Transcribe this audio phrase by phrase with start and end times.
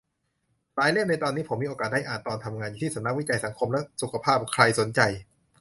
[0.75, 5.01] หลายเล่มในนี้ผมมีโอกาสได้อ่านตอนทำงานอยู่ที่สำนักวิจัยสังคมและสุขภาพ ใครสนใจ